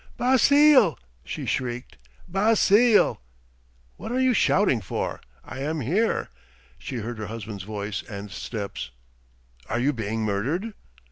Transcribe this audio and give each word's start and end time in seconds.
"Basile!" 0.17 0.97
she 1.23 1.45
shrieked, 1.45 1.95
"Basile!" 2.27 3.21
"What 3.97 4.11
are 4.11 4.19
you 4.19 4.33
shouting 4.33 4.81
for? 4.81 5.21
I 5.43 5.59
am 5.59 5.81
here." 5.81 6.29
She 6.79 6.95
heard 6.95 7.19
her 7.19 7.27
husband's 7.27 7.65
voice 7.65 8.01
and 8.09 8.31
steps. 8.31 8.89
"Are 9.69 9.77
you 9.77 9.93
being 9.93 10.23
murdered?" 10.23 10.73